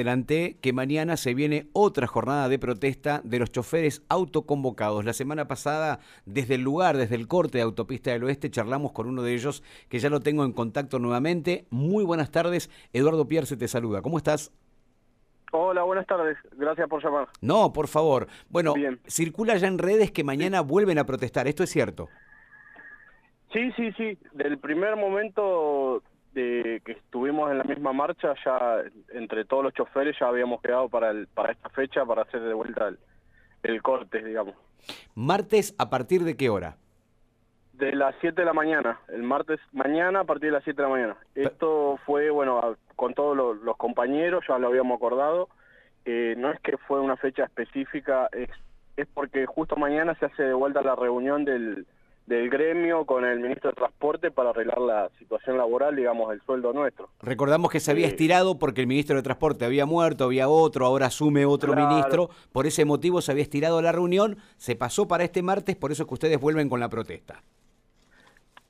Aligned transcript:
Adelanté 0.00 0.58
que 0.62 0.72
mañana 0.72 1.16
se 1.16 1.34
viene 1.34 1.66
otra 1.72 2.06
jornada 2.06 2.48
de 2.48 2.60
protesta 2.60 3.20
de 3.24 3.40
los 3.40 3.50
choferes 3.50 4.04
autoconvocados. 4.08 5.04
La 5.04 5.12
semana 5.12 5.48
pasada, 5.48 5.98
desde 6.24 6.54
el 6.54 6.60
lugar, 6.62 6.96
desde 6.96 7.16
el 7.16 7.26
corte 7.26 7.58
de 7.58 7.64
Autopista 7.64 8.12
del 8.12 8.22
Oeste, 8.22 8.48
charlamos 8.48 8.92
con 8.92 9.08
uno 9.08 9.24
de 9.24 9.34
ellos, 9.34 9.64
que 9.88 9.98
ya 9.98 10.08
lo 10.08 10.20
tengo 10.20 10.44
en 10.44 10.52
contacto 10.52 11.00
nuevamente. 11.00 11.66
Muy 11.70 12.04
buenas 12.04 12.30
tardes, 12.30 12.70
Eduardo 12.92 13.26
Pierce 13.26 13.56
te 13.56 13.66
saluda. 13.66 14.00
¿Cómo 14.00 14.18
estás? 14.18 14.52
Hola, 15.50 15.82
buenas 15.82 16.06
tardes. 16.06 16.38
Gracias 16.52 16.88
por 16.88 17.02
llamar. 17.02 17.26
No, 17.40 17.72
por 17.72 17.88
favor. 17.88 18.28
Bueno, 18.50 18.74
circula 19.08 19.56
ya 19.56 19.66
en 19.66 19.78
redes 19.78 20.12
que 20.12 20.22
mañana 20.22 20.60
vuelven 20.60 21.00
a 21.00 21.06
protestar. 21.06 21.48
¿Esto 21.48 21.64
es 21.64 21.70
cierto? 21.70 22.08
Sí, 23.52 23.72
sí, 23.72 23.90
sí. 23.96 24.16
Del 24.32 24.58
primer 24.58 24.94
momento 24.94 26.04
de 26.38 26.82
que 26.84 26.92
estuvimos 26.92 27.50
en 27.50 27.58
la 27.58 27.64
misma 27.64 27.92
marcha, 27.92 28.34
ya 28.44 28.82
entre 29.12 29.44
todos 29.44 29.64
los 29.64 29.74
choferes 29.74 30.16
ya 30.20 30.28
habíamos 30.28 30.60
quedado 30.62 30.88
para, 30.88 31.10
el, 31.10 31.26
para 31.26 31.52
esta 31.52 31.68
fecha, 31.70 32.04
para 32.04 32.22
hacer 32.22 32.40
de 32.40 32.54
vuelta 32.54 32.92
el, 33.62 33.82
corte, 33.82 34.22
digamos. 34.22 34.54
¿Martes 35.16 35.74
a 35.78 35.90
partir 35.90 36.22
de 36.22 36.36
qué 36.36 36.48
hora? 36.48 36.76
De 37.72 37.92
las 37.92 38.14
7 38.20 38.40
de 38.40 38.44
la 38.44 38.52
mañana, 38.52 39.00
el 39.08 39.22
martes 39.22 39.58
mañana 39.72 40.20
a 40.20 40.24
partir 40.24 40.50
de 40.50 40.52
las 40.52 40.64
7 40.64 40.76
de 40.80 40.88
la 40.88 40.94
mañana. 40.94 41.16
Esto 41.34 41.98
fue, 42.06 42.30
bueno, 42.30 42.76
con 42.94 43.14
todos 43.14 43.36
los, 43.36 43.76
compañeros, 43.76 44.44
ya 44.48 44.58
lo 44.58 44.68
habíamos 44.68 44.96
acordado, 44.96 45.48
eh, 46.04 46.34
no 46.38 46.52
es 46.52 46.60
que 46.60 46.76
fue 46.78 47.00
una 47.00 47.16
fecha 47.16 47.44
específica, 47.44 48.28
es, 48.32 48.50
es 48.96 49.08
porque 49.12 49.46
justo 49.46 49.76
mañana 49.76 50.14
se 50.20 50.26
hace 50.26 50.44
de 50.44 50.54
vuelta 50.54 50.82
la 50.82 50.96
reunión 50.96 51.44
del, 51.44 51.86
del 52.28 52.50
gremio 52.50 53.06
con 53.06 53.24
el 53.24 53.40
ministro 53.40 53.70
de 53.70 53.76
Transporte 53.76 54.30
para 54.30 54.50
arreglar 54.50 54.78
la 54.78 55.08
situación 55.18 55.56
laboral, 55.56 55.96
digamos, 55.96 56.30
el 56.30 56.40
sueldo 56.42 56.74
nuestro. 56.74 57.08
Recordamos 57.22 57.70
que 57.70 57.80
se 57.80 57.90
había 57.90 58.06
estirado 58.06 58.58
porque 58.58 58.82
el 58.82 58.86
ministro 58.86 59.16
de 59.16 59.22
Transporte 59.22 59.64
había 59.64 59.86
muerto, 59.86 60.24
había 60.24 60.48
otro, 60.48 60.84
ahora 60.84 61.06
asume 61.06 61.46
otro 61.46 61.74
ministro, 61.74 62.28
por 62.52 62.66
ese 62.66 62.84
motivo 62.84 63.22
se 63.22 63.32
había 63.32 63.42
estirado 63.42 63.80
la 63.80 63.92
reunión, 63.92 64.36
se 64.58 64.76
pasó 64.76 65.08
para 65.08 65.24
este 65.24 65.42
martes, 65.42 65.74
por 65.76 65.90
eso 65.90 66.02
es 66.02 66.06
que 66.08 66.14
ustedes 66.14 66.38
vuelven 66.38 66.68
con 66.68 66.80
la 66.80 66.90
protesta. 66.90 67.42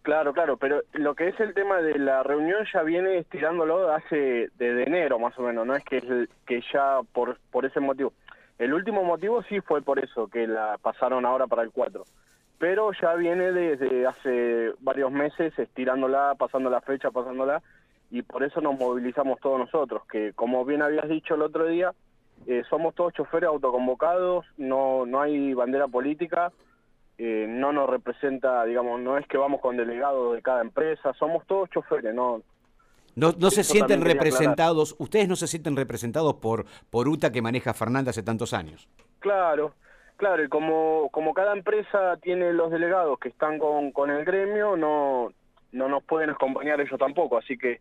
Claro, 0.03 0.33
claro, 0.33 0.57
pero 0.57 0.83
lo 0.93 1.17
que 1.17 1.29
es 1.29 1.41
el 1.41 1.53
tema 1.53 1.83
de 1.83 1.99
la 1.99 2.23
reunión 2.23 2.65
ya 2.73 2.83
viene 2.83 3.19
estirándolo 3.19 3.93
hace 3.93 4.49
desde 4.57 4.85
enero 4.85 5.19
más 5.19 5.37
o 5.37 5.43
menos, 5.43 5.67
no 5.67 5.75
es 5.75 5.85
que, 5.85 6.29
que 6.47 6.63
ya 6.73 7.01
por, 7.13 7.39
por 7.51 7.67
ese 7.67 7.81
motivo. 7.81 8.13
El 8.57 8.73
último 8.73 9.03
motivo 9.03 9.43
sí 9.43 9.61
fue 9.61 9.83
por 9.83 9.99
eso, 9.99 10.29
que 10.29 10.47
la 10.47 10.79
pasaron 10.81 11.27
ahora 11.27 11.49
para 11.49 11.63
el 11.63 11.73
4 11.73 12.05
pero 12.59 12.91
ya 13.01 13.15
viene 13.15 13.53
desde 13.53 14.07
hace 14.07 14.73
varios 14.81 15.13
meses 15.13 15.57
estirándola, 15.59 16.35
pasando 16.37 16.69
la 16.69 16.81
fecha, 16.81 17.11
pasándola, 17.11 17.63
y 18.11 18.23
por 18.23 18.43
eso 18.43 18.61
nos 18.61 18.79
movilizamos 18.79 19.39
todos 19.41 19.59
nosotros, 19.59 20.03
que 20.11 20.33
como 20.33 20.65
bien 20.65 20.83
habías 20.83 21.09
dicho 21.09 21.35
el 21.35 21.43
otro 21.43 21.67
día, 21.67 21.93
eh, 22.47 22.63
somos 22.69 22.95
todos 22.95 23.13
choferes 23.13 23.49
autoconvocados, 23.49 24.45
no, 24.57 25.07
no 25.07 25.21
hay 25.21 25.55
bandera 25.55 25.87
política, 25.87 26.53
eh, 27.17 27.47
no 27.49 27.73
nos 27.73 27.89
representa, 27.91 28.65
digamos, 28.65 29.01
no 29.01 29.19
es 29.19 29.27
que 29.27 29.39
vamos 29.39 29.61
con 29.61 29.77
delegados 29.77 30.35
de 30.35 30.43
cada 30.43 30.61
empresa, 30.61 31.13
somos 31.15 31.47
todos 31.47 31.71
choferes, 31.71 32.15
no... 32.15 32.43
No, 33.15 33.33
no 33.37 33.51
se 33.51 33.65
sienten 33.65 34.03
representados, 34.03 34.95
ustedes 34.99 35.29
no 35.29 35.35
se 35.35 35.49
sienten 35.49 35.75
representados 35.75 36.35
por, 36.35 36.67
por 36.89 37.09
UTA 37.09 37.33
que 37.33 37.43
maneja 37.43 37.75
Fernanda 37.75 38.11
hace 38.11 38.23
tantos 38.23 38.55
años. 38.55 38.89
Claro, 39.19 39.75
Claro, 40.19 40.43
y 40.43 40.49
como, 40.49 41.09
como 41.13 41.33
cada 41.33 41.53
empresa 41.53 42.17
tiene 42.17 42.53
los 42.53 42.73
delegados 42.73 43.21
que 43.21 43.29
están 43.29 43.57
con, 43.61 43.93
con 43.93 44.11
el 44.11 44.25
gremio, 44.25 44.77
no, 44.77 45.33
no 45.71 45.89
nos 45.89 46.03
pueden 46.03 46.31
acompañar 46.31 46.81
ellos 46.81 46.99
tampoco, 46.99 47.39
así 47.39 47.57
que 47.57 47.81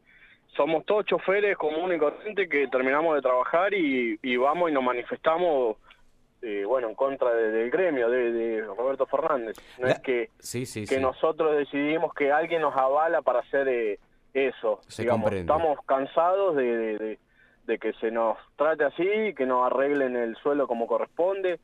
somos 0.56 0.86
todos 0.86 1.08
choferes 1.08 1.58
comunes 1.58 1.98
y 1.98 2.00
corrientes 2.00 2.48
que 2.48 2.68
terminamos 2.68 3.16
de 3.16 3.24
trabajar 3.24 3.74
y, 3.74 4.20
y 4.22 4.38
vamos 4.38 4.70
y 4.70 4.74
nos 4.74 4.84
manifestamos 4.84 5.78
eh, 6.44 6.64
bueno, 6.64 6.90
en 6.90 6.94
contra 6.94 7.34
del 7.34 7.72
gremio 7.72 8.08
de, 8.08 8.64
Roberto 8.78 9.08
Fernández. 9.08 9.58
No 9.80 9.88
es 9.88 10.00
que, 10.02 10.30
que 10.88 11.00
nosotros 11.00 11.58
decidimos 11.58 12.14
que 12.14 12.31
alguien 12.31 12.62
nos 12.62 12.76
avala 12.76 13.24
para 13.24 13.40
hacer 13.40 13.68
eh, 13.68 14.00
eso. 14.36 14.81
Digamos, 14.96 15.31
estamos 15.34 15.80
cansados 15.88 16.56
de, 16.56 17.18
de, 17.66 17.80
que 17.80 17.94
se 17.94 18.12
nos 18.12 18.38
trate 18.58 18.84
así, 18.84 19.34
que 19.36 19.47
nos 19.47 19.66
arreglen 19.66 20.16
el 20.16 20.36
suelo 20.36 20.68
como 20.68 20.86
corresponde 20.86 21.59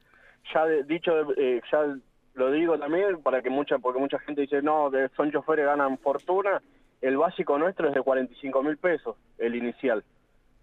ya 0.53 0.65
dicho, 0.87 1.31
eh, 1.37 1.61
ya 1.71 1.95
lo 2.35 2.51
digo 2.51 2.77
también 2.79 3.21
para 3.21 3.41
que 3.41 3.49
mucha, 3.49 3.77
porque 3.79 3.99
mucha 3.99 4.19
gente 4.19 4.41
dice, 4.41 4.61
no, 4.61 4.89
son 5.15 5.31
choferes, 5.31 5.65
ganan 5.65 5.97
fortuna, 5.99 6.61
el 7.01 7.17
básico 7.17 7.57
nuestro 7.57 7.89
es 7.89 7.93
de 7.93 8.01
45 8.01 8.63
mil 8.63 8.77
pesos, 8.77 9.15
el 9.37 9.55
inicial. 9.55 10.03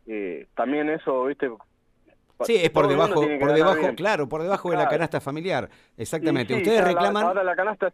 Eh, 0.06 0.46
también 0.54 0.90
eso, 0.90 1.24
viste, 1.24 1.50
Sí, 2.44 2.56
es 2.56 2.70
por 2.70 2.88
debajo, 2.88 3.22
por 3.38 3.52
debajo, 3.52 3.94
claro, 3.94 4.26
por 4.26 4.42
debajo 4.42 4.70
de 4.70 4.76
la 4.78 4.88
canasta 4.88 5.20
familiar. 5.20 5.68
Exactamente. 5.96 6.54
Ustedes 6.54 6.82
reclaman. 6.82 7.22
ahora 7.22 7.44
la 7.44 7.54
canasta, 7.54 7.92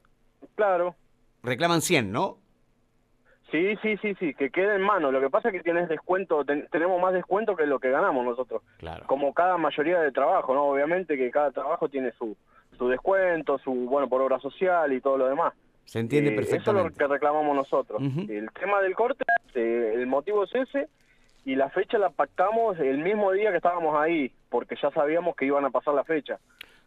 claro. 0.54 0.94
Reclaman 1.42 1.82
100, 1.82 2.12
¿no? 2.12 2.38
Sí, 3.56 3.74
sí, 3.80 3.96
sí, 4.02 4.14
sí, 4.20 4.34
que 4.34 4.50
quede 4.50 4.74
en 4.74 4.82
mano. 4.82 5.10
Lo 5.10 5.18
que 5.18 5.30
pasa 5.30 5.48
es 5.48 5.54
que 5.54 5.62
tienes 5.62 5.88
descuento, 5.88 6.44
tenemos 6.44 7.00
más 7.00 7.14
descuento 7.14 7.56
que 7.56 7.64
lo 7.64 7.78
que 7.78 7.90
ganamos 7.90 8.22
nosotros. 8.22 8.62
Claro. 8.76 9.06
Como 9.06 9.32
cada 9.32 9.56
mayoría 9.56 9.98
de 10.00 10.12
trabajo, 10.12 10.54
¿no? 10.54 10.64
Obviamente 10.64 11.16
que 11.16 11.30
cada 11.30 11.52
trabajo 11.52 11.88
tiene 11.88 12.12
su, 12.18 12.36
su 12.76 12.88
descuento, 12.88 13.56
su, 13.58 13.72
bueno, 13.72 14.10
por 14.10 14.20
obra 14.20 14.38
social 14.40 14.92
y 14.92 15.00
todo 15.00 15.16
lo 15.16 15.28
demás. 15.28 15.54
Se 15.86 16.00
entiende 16.00 16.32
perfectamente. 16.32 16.70
Eh, 16.70 16.72
eso 16.74 16.86
es 16.86 16.92
lo 16.92 16.98
que 16.98 17.14
reclamamos 17.14 17.56
nosotros. 17.56 18.02
El 18.28 18.50
tema 18.50 18.82
del 18.82 18.94
corte, 18.94 19.24
eh, 19.54 19.92
el 19.94 20.06
motivo 20.06 20.44
es 20.44 20.54
ese, 20.54 20.88
y 21.46 21.54
la 21.54 21.70
fecha 21.70 21.96
la 21.96 22.10
pactamos 22.10 22.78
el 22.78 22.98
mismo 22.98 23.32
día 23.32 23.52
que 23.52 23.56
estábamos 23.56 23.96
ahí, 23.96 24.32
porque 24.50 24.76
ya 24.82 24.90
sabíamos 24.90 25.34
que 25.34 25.46
iban 25.46 25.64
a 25.64 25.70
pasar 25.70 25.94
la 25.94 26.04
fecha. 26.04 26.38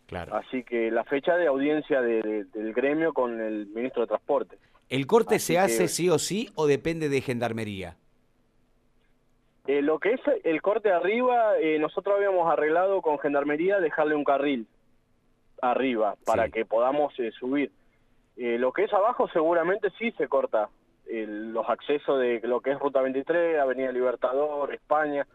Claro. 0.06 0.36
Así 0.36 0.64
que 0.64 0.92
la 0.92 1.04
fecha 1.04 1.36
de 1.36 1.48
audiencia 1.48 2.02
del 2.02 2.74
gremio 2.76 3.12
con 3.12 3.42
el 3.42 3.66
ministro 3.68 4.04
de 4.04 4.08
Transporte. 4.08 4.58
¿El 4.90 5.06
corte 5.06 5.38
se 5.38 5.60
hace 5.60 5.88
sí 5.88 6.10
o 6.10 6.18
sí 6.18 6.50
o 6.56 6.66
depende 6.66 7.10
de 7.10 7.22
gendarmería? 7.22 7.96
Eh, 9.68 9.84
lo 9.84 10.00
que 10.00 10.14
es 10.14 10.22
el 10.44 10.64
corte 10.64 10.92
arriba, 10.92 11.60
eh, 11.60 11.78
nosotros 11.78 12.16
habíamos 12.18 12.52
arreglado 12.52 13.04
con 13.04 13.20
gendarmería 13.20 13.80
dejarle 13.80 14.16
un 14.16 14.24
carril 14.24 14.66
arriba 15.62 16.16
para 16.26 16.50
que 16.50 16.66
podamos 16.66 17.14
eh, 17.20 17.32
subir. 17.40 17.72
lo 18.36 18.72
que 18.72 18.86
es 18.86 18.94
abajo 18.94 19.28
seguramente 19.32 19.90
sí 20.00 20.12
se 20.14 20.28
corta 20.28 20.70
los 21.06 21.68
accesos 21.68 22.20
de 22.20 22.40
lo 22.44 22.62
que 22.62 22.72
es 22.72 22.80
Ruta 22.80 23.02
23, 23.02 23.60
Avenida 23.60 23.92
Libertador, 23.92 24.74
España, 24.74 25.26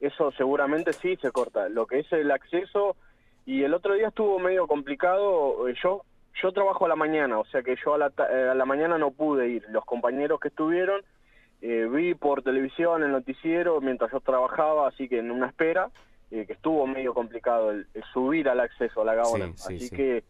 eso 0.00 0.32
seguramente 0.32 0.92
sí 0.92 1.16
se 1.16 1.30
corta. 1.30 1.68
Lo 1.68 1.86
que 1.86 2.00
es 2.00 2.12
el 2.12 2.32
acceso, 2.32 2.96
y 3.46 3.62
el 3.62 3.74
otro 3.74 3.94
día 3.94 4.08
estuvo 4.08 4.40
medio 4.40 4.66
complicado, 4.66 5.68
yo 5.82 6.02
yo 6.42 6.52
trabajo 6.52 6.86
a 6.86 6.88
la 6.88 6.96
mañana, 6.96 7.38
o 7.38 7.44
sea 7.46 7.62
que 7.62 7.76
yo 7.84 7.94
a 7.94 7.98
la, 7.98 8.12
eh, 8.30 8.48
a 8.50 8.54
la 8.54 8.64
mañana 8.64 8.98
no 8.98 9.10
pude 9.10 9.48
ir. 9.48 9.64
Los 9.70 9.84
compañeros 9.84 10.40
que 10.40 10.48
estuvieron, 10.48 11.02
eh, 11.62 11.88
vi 11.90 12.14
por 12.14 12.42
televisión 12.42 13.02
el 13.02 13.12
noticiero 13.12 13.80
mientras 13.80 14.10
yo 14.12 14.20
trabajaba, 14.20 14.88
así 14.88 15.08
que 15.08 15.18
en 15.18 15.30
una 15.30 15.46
espera, 15.46 15.90
eh, 16.30 16.44
que 16.46 16.54
estuvo 16.54 16.86
medio 16.86 17.14
complicado 17.14 17.70
el, 17.70 17.86
subir 18.12 18.48
al 18.48 18.60
acceso 18.60 19.02
a 19.02 19.04
la 19.04 19.14
Gaona. 19.14 19.46
así 19.54 19.90
que 19.90 20.24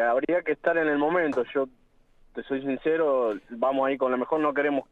habría 0.00 0.42
que 0.42 0.52
estar 0.52 0.76
en 0.78 0.88
el 0.88 0.98
momento. 0.98 1.44
Yo 1.54 1.68
te 2.34 2.42
soy 2.44 2.62
sincero, 2.62 3.34
vamos 3.50 3.86
ahí 3.86 3.98
con 3.98 4.10
lo 4.10 4.18
mejor, 4.18 4.40
no 4.40 4.54
queremos 4.54 4.88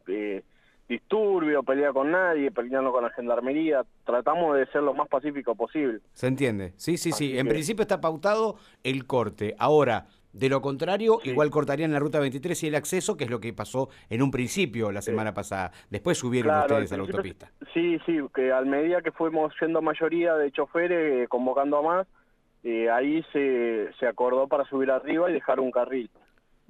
disturbio, 0.90 1.62
pelea 1.62 1.92
con 1.92 2.10
nadie, 2.10 2.50
peleando 2.50 2.90
con 2.90 3.04
la 3.04 3.10
gendarmería, 3.10 3.84
tratamos 4.04 4.56
de 4.56 4.66
ser 4.66 4.82
lo 4.82 4.92
más 4.92 5.08
pacífico 5.08 5.54
posible. 5.54 6.00
Se 6.12 6.26
entiende, 6.26 6.72
sí, 6.76 6.96
sí, 6.96 7.12
sí, 7.12 7.38
en 7.38 7.46
principio 7.46 7.82
está 7.82 8.00
pautado 8.00 8.56
el 8.82 9.06
corte, 9.06 9.54
ahora, 9.56 10.06
de 10.32 10.48
lo 10.48 10.60
contrario, 10.60 11.20
igual 11.22 11.48
cortarían 11.50 11.92
la 11.92 12.00
ruta 12.00 12.18
23 12.18 12.64
y 12.64 12.66
el 12.66 12.74
acceso, 12.74 13.16
que 13.16 13.24
es 13.24 13.30
lo 13.30 13.38
que 13.38 13.52
pasó 13.52 13.88
en 14.08 14.20
un 14.20 14.32
principio 14.32 14.90
la 14.90 15.00
semana 15.00 15.32
pasada, 15.32 15.70
después 15.90 16.18
subieron 16.18 16.58
ustedes 16.58 16.92
a 16.92 16.96
la 16.96 17.02
autopista. 17.02 17.52
Sí, 17.72 18.00
sí, 18.04 18.18
que 18.34 18.50
al 18.50 18.66
medida 18.66 19.00
que 19.00 19.12
fuimos 19.12 19.54
siendo 19.60 19.80
mayoría 19.80 20.34
de 20.34 20.50
choferes, 20.50 21.24
eh, 21.24 21.28
convocando 21.28 21.78
a 21.78 21.82
más, 21.82 22.06
eh, 22.64 22.90
ahí 22.90 23.24
se, 23.32 23.90
se 23.98 24.06
acordó 24.08 24.48
para 24.48 24.64
subir 24.64 24.90
arriba 24.90 25.30
y 25.30 25.34
dejar 25.34 25.60
un 25.60 25.70
carril. 25.70 26.10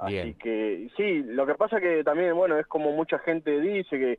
Así 0.00 0.34
que 0.34 0.88
sí, 0.96 1.22
lo 1.22 1.46
que 1.46 1.54
pasa 1.54 1.80
que 1.80 2.02
también, 2.02 2.34
bueno, 2.34 2.58
es 2.58 2.66
como 2.66 2.92
mucha 2.92 3.18
gente 3.18 3.60
dice 3.60 3.98
que, 3.98 4.18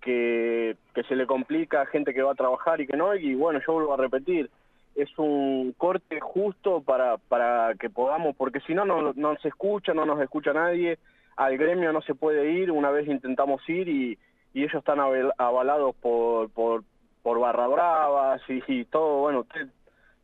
que, 0.00 0.76
que 0.92 1.02
se 1.04 1.14
le 1.14 1.26
complica 1.26 1.82
a 1.82 1.86
gente 1.86 2.12
que 2.12 2.22
va 2.22 2.32
a 2.32 2.36
trabajar 2.36 2.80
y 2.80 2.86
que 2.86 2.96
no, 2.96 3.14
y 3.14 3.34
bueno, 3.34 3.60
yo 3.64 3.74
vuelvo 3.74 3.94
a 3.94 3.98
repetir, 3.98 4.50
es 4.94 5.08
un 5.18 5.72
corte 5.76 6.20
justo 6.20 6.80
para, 6.80 7.16
para 7.16 7.74
que 7.78 7.90
podamos, 7.90 8.34
porque 8.36 8.60
si 8.60 8.74
no, 8.74 8.84
no, 8.84 9.12
no 9.14 9.36
se 9.36 9.48
escucha, 9.48 9.94
no 9.94 10.04
nos 10.04 10.20
escucha 10.20 10.52
nadie, 10.52 10.98
al 11.36 11.56
gremio 11.58 11.92
no 11.92 12.02
se 12.02 12.14
puede 12.14 12.50
ir, 12.52 12.70
una 12.70 12.90
vez 12.90 13.08
intentamos 13.08 13.66
ir 13.68 13.88
y, 13.88 14.18
y 14.52 14.62
ellos 14.62 14.74
están 14.74 14.98
avalados 15.00 15.94
por, 15.96 16.50
por, 16.50 16.84
por 17.22 17.40
barra 17.40 17.66
bravas 17.66 18.42
y, 18.48 18.84
todo, 18.84 19.20
bueno, 19.20 19.40
usted 19.40 19.68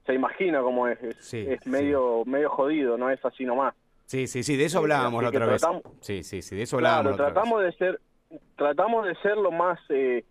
se 0.06 0.14
imagina 0.14 0.60
cómo 0.62 0.88
es, 0.88 0.98
es, 1.32 1.66
medio, 1.66 2.24
medio 2.26 2.50
jodido, 2.50 2.96
no 2.96 3.10
es 3.10 3.24
así 3.24 3.44
nomás. 3.44 3.74
Sí, 4.10 4.26
sí, 4.26 4.42
sí, 4.42 4.56
de 4.56 4.64
eso 4.64 4.78
hablábamos 4.78 5.22
la 5.22 5.28
otra 5.28 5.46
vez. 5.46 5.62
Sí, 6.00 6.24
sí, 6.24 6.42
sí, 6.42 6.56
de 6.56 6.62
eso 6.62 6.78
hablábamos. 6.78 7.16
tratamos 7.16 7.62
de 7.62 7.70
ser, 7.74 8.00
tratamos 8.56 9.06
de 9.06 9.14
ser 9.22 9.36
lo 9.36 9.52
más, 9.52 9.78
eh, 9.88 10.24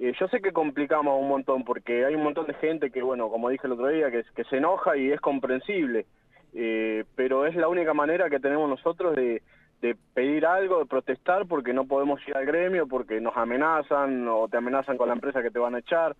Eh, 0.00 0.12
yo 0.18 0.26
sé 0.28 0.40
que 0.40 0.50
complicamos 0.50 1.20
un 1.20 1.28
montón 1.28 1.62
porque 1.62 2.06
hay 2.06 2.14
un 2.14 2.24
montón 2.24 2.46
de 2.46 2.54
gente 2.54 2.90
que, 2.90 3.02
bueno, 3.02 3.28
como 3.28 3.50
dije 3.50 3.66
el 3.66 3.74
otro 3.74 3.88
día, 3.88 4.10
que, 4.10 4.24
que 4.34 4.44
se 4.44 4.56
enoja 4.56 4.96
y 4.96 5.12
es 5.12 5.20
comprensible, 5.20 6.06
eh, 6.54 7.04
pero 7.14 7.46
es 7.46 7.54
la 7.54 7.68
única 7.68 7.92
manera 7.92 8.30
que 8.30 8.40
tenemos 8.40 8.68
nosotros 8.68 9.14
de, 9.14 9.42
de 9.82 9.96
pedir 10.14 10.44
algo, 10.46 10.78
de 10.80 10.86
protestar 10.86 11.46
porque 11.46 11.74
no 11.74 11.84
podemos 11.84 12.18
ir 12.26 12.34
al 12.36 12.46
gremio, 12.46 12.88
porque 12.88 13.20
nos 13.20 13.36
amenazan 13.36 14.26
o 14.26 14.48
te 14.48 14.56
amenazan 14.56 14.96
con 14.96 15.06
la 15.08 15.14
empresa 15.14 15.42
que 15.42 15.50
te 15.50 15.58
van 15.58 15.74
a 15.74 15.80
echar 15.80 16.16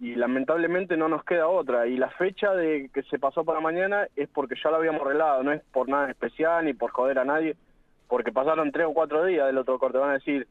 y 0.00 0.14
lamentablemente 0.14 0.96
no 0.96 1.08
nos 1.08 1.24
queda 1.24 1.48
otra. 1.48 1.86
Y 1.86 1.96
la 1.96 2.10
fecha 2.10 2.52
de 2.54 2.90
que 2.92 3.02
se 3.04 3.18
pasó 3.18 3.44
para 3.44 3.60
mañana 3.60 4.08
es 4.16 4.28
porque 4.28 4.56
ya 4.62 4.70
lo 4.70 4.76
habíamos 4.76 5.02
arreglado, 5.02 5.42
no 5.42 5.52
es 5.52 5.62
por 5.72 5.88
nada 5.88 6.10
especial 6.10 6.64
ni 6.64 6.74
por 6.74 6.90
joder 6.90 7.18
a 7.18 7.24
nadie, 7.24 7.56
porque 8.08 8.32
pasaron 8.32 8.72
tres 8.72 8.86
o 8.86 8.94
cuatro 8.94 9.24
días 9.24 9.46
del 9.46 9.58
otro 9.58 9.78
corte, 9.78 9.98
van 9.98 10.10
a 10.10 10.14
decir 10.14 10.46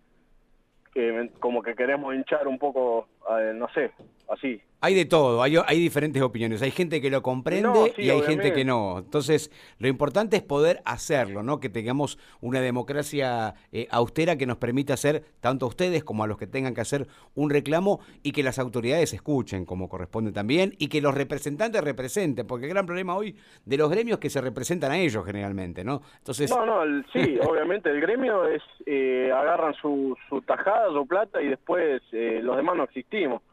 que 0.94 1.30
como 1.40 1.64
que 1.64 1.76
queremos 1.76 2.14
hinchar 2.14 2.48
un 2.48 2.60
poco, 2.60 3.08
eh, 3.30 3.54
no 3.54 3.68
sé, 3.74 3.92
así. 4.30 4.62
Hay 4.82 4.96
de 4.96 5.06
todo, 5.06 5.42
hay, 5.42 5.56
hay 5.66 5.80
diferentes 5.80 6.22
opiniones. 6.22 6.62
Hay 6.62 6.72
gente 6.72 7.00
que 7.00 7.10
lo 7.10 7.22
comprende 7.22 7.94
y 7.96 8.10
hay 8.10 8.22
gente 8.24 8.52
que 8.52 8.66
no. 8.66 9.00
Entonces, 9.00 9.50
lo 9.80 9.88
importante 9.88 10.36
es 10.36 10.44
poder 10.44 10.82
hacerlo, 10.84 11.42
¿no? 11.42 11.62
Que 11.62 11.70
tengamos 11.70 12.20
una 12.42 12.60
democracia 12.60 13.54
eh, 13.72 13.88
austera 13.92 14.36
que 14.36 14.46
nos 14.46 14.58
permita 14.58 14.96
hacer, 14.96 15.24
tanto 15.40 15.68
a 15.68 15.70
ustedes 15.70 16.04
como 16.04 16.26
a 16.26 16.28
los 16.28 16.38
que 16.38 16.48
tengan 16.48 16.74
que 16.74 16.82
hacer 16.82 17.08
un 17.34 17.50
reclamo, 17.50 18.02
y 18.24 18.34
que 18.34 18.44
las 18.44 18.60
autoridades 18.60 19.14
escuchen 19.14 19.64
como 19.64 19.88
corresponde 19.88 20.34
también, 20.34 20.74
y 20.78 20.90
que 20.90 21.00
los 21.00 21.16
representantes 21.16 21.82
representen, 21.82 22.46
porque 22.46 22.66
el 22.66 22.72
gran 22.72 22.86
problema 22.86 23.16
hoy 23.16 23.38
de 23.64 23.78
los 23.78 23.90
gremios 23.90 24.18
es 24.18 24.20
que 24.20 24.30
se 24.30 24.42
representan 24.42 24.92
a 24.92 24.98
ellos 24.98 25.26
generalmente, 25.26 25.86
¿no? 25.86 26.02
Entonces... 26.18 26.50
No, 26.50 26.66
no, 26.66 27.04
sí, 27.14 27.40
obviamente 27.48 27.90
el 27.90 28.02
gremio 28.02 28.50
es, 28.50 28.62
eh, 28.86 29.32
agarran 29.34 29.74
su, 29.76 30.18
su 30.28 30.42
tajada, 30.42 30.92
su 30.92 31.08
plata, 31.08 31.42
y 31.42 31.48
después 31.48 32.02
eh, 32.12 32.42
los 32.44 32.58
demás 32.58 32.76
no 32.76 32.84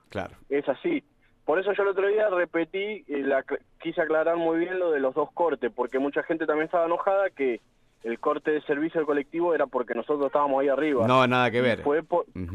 Claro. 0.08 0.34
Es 0.48 0.68
así. 0.68 1.02
Por 1.44 1.58
eso 1.58 1.72
yo 1.72 1.82
el 1.82 1.88
otro 1.88 2.06
día 2.06 2.28
repetí, 2.28 3.04
eh, 3.08 3.22
la, 3.24 3.44
quise 3.80 4.00
aclarar 4.00 4.36
muy 4.36 4.58
bien 4.58 4.78
lo 4.78 4.90
de 4.90 5.00
los 5.00 5.14
dos 5.14 5.30
cortes, 5.32 5.72
porque 5.74 5.98
mucha 5.98 6.22
gente 6.22 6.46
también 6.46 6.66
estaba 6.66 6.86
enojada 6.86 7.30
que 7.30 7.60
el 8.02 8.18
corte 8.18 8.52
de 8.52 8.62
servicio 8.62 9.00
del 9.00 9.06
colectivo 9.06 9.54
era 9.54 9.66
porque 9.66 9.94
nosotros 9.94 10.26
estábamos 10.26 10.60
ahí 10.60 10.68
arriba. 10.68 11.06
No, 11.06 11.26
nada 11.26 11.50
que 11.50 11.60
ver. 11.60 11.82
fue 11.82 12.02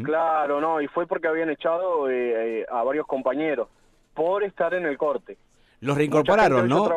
Claro, 0.04 0.60
no, 0.60 0.81
y 0.81 0.88
fue 0.88 1.06
porque 1.07 1.28
habían 1.28 1.50
echado 1.50 2.10
eh, 2.10 2.62
eh, 2.62 2.66
a 2.72 2.84
varios 2.84 3.06
compañeros 3.06 3.68
por 4.13 4.44
estar 4.44 4.74
en 4.74 4.86
el 4.86 4.98
corte. 4.98 5.38
Los 5.81 5.98
reincorporaron, 5.98 6.68
¿no? 6.68 6.90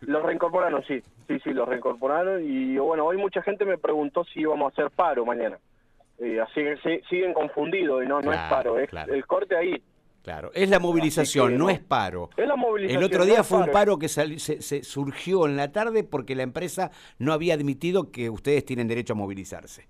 Los 0.00 0.22
reincorporaron, 0.22 0.82
sí, 0.84 1.02
sí, 1.26 1.38
sí, 1.40 1.52
los 1.52 1.68
reincorporaron 1.68 2.42
y 2.44 2.78
bueno, 2.78 3.04
hoy 3.04 3.16
mucha 3.16 3.42
gente 3.42 3.64
me 3.64 3.78
preguntó 3.78 4.24
si 4.24 4.40
íbamos 4.40 4.70
a 4.70 4.72
hacer 4.72 4.90
paro 4.90 5.24
mañana. 5.24 5.58
Así 6.42 6.62
que 6.62 7.02
siguen 7.08 7.34
confundidos 7.34 8.04
y 8.04 8.06
no, 8.06 8.20
no 8.20 8.32
es 8.32 8.38
paro, 8.48 8.78
es 8.78 8.90
el 9.08 9.26
corte 9.26 9.56
ahí. 9.56 9.82
Claro, 10.22 10.52
es 10.54 10.70
la 10.70 10.78
movilización, 10.78 11.58
no, 11.58 11.68
es 11.68 11.80
paro. 11.80 12.30
Es 12.36 12.46
la 12.46 12.54
movilización. 12.54 13.02
El 13.02 13.06
otro 13.06 13.24
día 13.24 13.42
fue 13.42 13.58
un 13.58 13.70
paro 13.70 13.98
que 13.98 14.08
se, 14.08 14.82
surgió 14.84 15.46
en 15.46 15.56
la 15.56 15.72
tarde 15.72 16.04
porque 16.04 16.36
la 16.36 16.44
empresa 16.44 16.92
no 17.18 17.32
había 17.32 17.54
admitido 17.54 18.12
que 18.12 18.30
ustedes 18.30 18.64
tienen 18.64 18.86
derecho 18.86 19.14
a 19.14 19.16
movilizarse. 19.16 19.88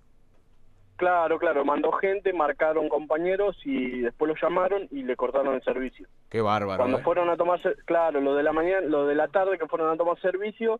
Claro, 0.95 1.37
claro, 1.37 1.65
mandó 1.65 1.91
gente, 1.91 2.33
marcaron 2.33 2.87
compañeros 2.87 3.57
y 3.65 4.01
después 4.01 4.29
los 4.29 4.41
llamaron 4.41 4.87
y 4.89 5.03
le 5.03 5.15
cortaron 5.15 5.53
el 5.55 5.63
servicio. 5.63 6.07
Qué 6.29 6.39
bárbaro. 6.41 6.77
Cuando 6.77 6.99
¿eh? 6.99 7.03
fueron 7.03 7.29
a 7.29 7.37
tomar, 7.37 7.59
claro, 7.85 8.21
lo 8.21 8.35
de 8.35 8.43
la 8.43 8.53
mañana, 8.53 8.81
lo 8.81 9.05
de 9.05 9.15
la 9.15 9.27
tarde 9.27 9.57
que 9.57 9.67
fueron 9.67 9.91
a 9.91 9.97
tomar 9.97 10.19
servicio, 10.19 10.79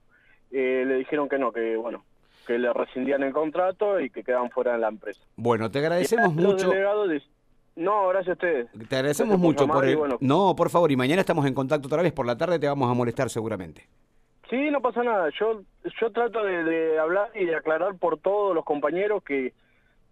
eh, 0.51 0.83
le 0.87 0.95
dijeron 0.95 1.27
que 1.27 1.37
no, 1.37 1.51
que 1.51 1.75
bueno, 1.75 2.05
que 2.45 2.57
le 2.57 2.71
rescindían 2.73 3.23
el 3.23 3.33
contrato 3.33 3.99
y 3.99 4.09
que 4.09 4.23
quedaban 4.23 4.49
fuera 4.49 4.73
de 4.73 4.79
la 4.79 4.89
empresa. 4.89 5.21
Bueno, 5.35 5.71
te 5.71 5.79
agradecemos 5.79 6.33
mucho. 6.33 6.71
No, 7.75 8.07
gracias 8.09 8.29
a 8.29 8.33
ustedes. 8.33 8.67
Te 8.87 8.95
agradecemos 8.95 9.39
mucho 9.39 9.67
por, 9.67 9.83
el... 9.85 9.97
No, 10.19 10.55
por 10.55 10.69
favor, 10.69 10.91
y 10.91 10.95
mañana 10.95 11.21
estamos 11.21 11.45
en 11.47 11.55
contacto 11.55 11.87
otra 11.87 12.03
vez 12.03 12.13
por 12.13 12.25
la 12.25 12.37
tarde, 12.37 12.59
te 12.59 12.67
vamos 12.67 12.89
a 12.89 12.93
molestar 12.93 13.29
seguramente. 13.29 13.87
Sí, 14.49 14.69
no 14.69 14.81
pasa 14.81 15.03
nada. 15.03 15.29
Yo 15.39 15.63
yo 15.99 16.11
trato 16.11 16.43
de, 16.43 16.99
hablar 16.99 17.29
y 17.33 17.45
de 17.45 17.55
aclarar 17.55 17.95
por 17.95 18.19
todos 18.19 18.53
los 18.53 18.63
compañeros 18.63 19.23
que, 19.23 19.53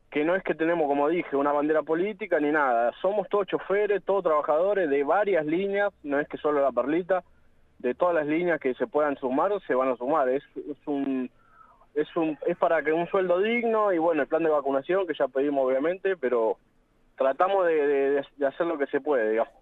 que 0.10 0.24
no 0.25 0.36
es 0.36 0.44
que 0.44 0.56
tenemos, 0.56 0.88
como 0.88 1.07
dije, 1.07 1.36
una 1.36 1.51
bandera 1.51 1.83
política 1.83 2.39
ni 2.39 2.51
nada. 2.51 2.92
Somos 3.01 3.30
todos 3.30 3.48
choferes, 3.48 4.04
todos 4.04 4.24
trabajadores 4.24 4.89
de 4.89 5.04
varias 5.04 5.45
líneas, 5.45 5.94
no 6.04 6.19
es 6.19 6.28
que 6.28 6.38
solo 6.38 6.62
la 6.62 6.72
perlita, 6.72 7.24
de 7.80 7.94
todas 7.94 8.16
las 8.16 8.25
líneas 8.28 8.60
que 8.60 8.74
se 8.74 8.88
puedan 8.88 9.16
sumar, 9.18 9.51
se 9.68 9.75
van 9.75 9.89
a 9.89 9.98
sumar. 9.98 10.28
Es, 10.30 10.44
es 10.56 10.88
un 10.88 11.30
es 11.95 12.07
un 12.15 12.38
es 12.47 12.57
para 12.57 12.83
que 12.83 12.93
un 12.93 13.07
sueldo 13.07 13.39
digno 13.39 13.91
y 13.91 13.97
bueno, 13.97 14.21
el 14.21 14.27
plan 14.27 14.43
de 14.43 14.49
vacunación 14.49 15.05
que 15.07 15.13
ya 15.17 15.27
pedimos 15.27 15.65
obviamente, 15.65 16.15
pero 16.17 16.57
tratamos 17.17 17.65
de, 17.67 18.23
hacer 18.47 18.67
lo 18.67 18.77
que 18.77 18.88
se 18.88 19.01
puede, 19.01 19.31
digamos. 19.31 19.53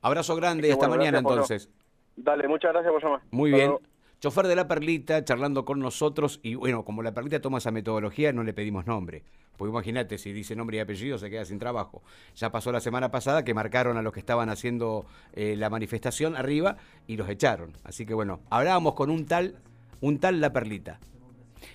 Abrazo 0.00 0.36
grande 0.36 0.68
y 0.68 0.70
hasta 0.70 0.88
mañana 0.88 1.18
entonces. 1.18 1.68
Dale, 2.16 2.48
muchas 2.48 2.72
gracias 2.72 2.92
por 2.92 3.02
llamar. 3.02 3.20
Muy 3.30 3.52
bien. 3.52 3.74
Chofer 4.20 4.48
de 4.48 4.56
la 4.56 4.66
Perlita 4.66 5.24
charlando 5.24 5.64
con 5.64 5.78
nosotros 5.78 6.40
y 6.42 6.56
bueno, 6.56 6.84
como 6.84 7.02
la 7.02 7.12
Perlita 7.12 7.40
toma 7.40 7.58
esa 7.58 7.70
metodología, 7.70 8.32
no 8.32 8.42
le 8.42 8.52
pedimos 8.52 8.86
nombre. 8.86 9.22
Porque 9.56 9.70
imagínate, 9.70 10.18
si 10.18 10.32
dice 10.32 10.56
nombre 10.56 10.78
y 10.78 10.80
apellido 10.80 11.18
se 11.18 11.30
queda 11.30 11.44
sin 11.44 11.58
trabajo. 11.58 12.02
Ya 12.36 12.50
pasó 12.50 12.72
la 12.72 12.80
semana 12.80 13.10
pasada 13.10 13.44
que 13.44 13.54
marcaron 13.54 13.96
a 13.96 14.02
los 14.02 14.12
que 14.12 14.20
estaban 14.20 14.50
haciendo 14.50 15.04
eh, 15.34 15.56
la 15.56 15.68
manifestación 15.68 16.36
arriba 16.36 16.76
y 17.06 17.16
los 17.16 17.28
echaron. 17.28 17.72
Así 17.84 18.06
que 18.06 18.14
bueno, 18.14 18.40
hablábamos 18.50 18.94
con 18.94 19.10
un 19.10 19.26
tal, 19.26 19.56
un 20.00 20.18
tal 20.18 20.40
La 20.40 20.52
Perlita. 20.52 21.00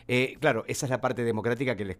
Eh, 0.08 0.38
claro, 0.40 0.64
esa 0.68 0.86
es 0.86 0.90
la 0.90 1.02
parte 1.02 1.24
democrática 1.24 1.76
que 1.76 1.86
les, 1.86 1.98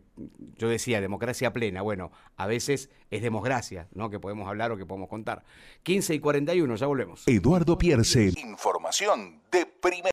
yo 0.58 0.70
decía, 0.70 1.02
democracia 1.02 1.54
plena. 1.54 1.82
Bueno, 1.82 2.12
a 2.38 2.48
veces 2.48 2.90
es 3.12 3.22
democracia, 3.22 3.88
¿no? 3.94 4.10
Que 4.10 4.20
podemos 4.20 4.48
hablar 4.48 4.72
o 4.72 4.78
que 4.78 4.86
podemos 4.86 5.10
contar. 5.10 5.44
15 5.84 6.16
y 6.16 6.20
41, 6.20 6.76
ya 6.76 6.88
volvemos. 6.88 7.28
Eduardo 7.28 7.78
Pierce. 7.78 8.34
Información 8.38 9.42
de 9.52 9.66
primera. 9.66 10.12